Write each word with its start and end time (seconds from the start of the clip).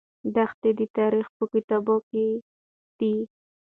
دښتې 0.35 0.69
د 0.79 0.81
تاریخ 0.97 1.27
په 1.37 1.43
کتابونو 1.53 2.05
کې 2.09 2.25
دي. 2.99 3.15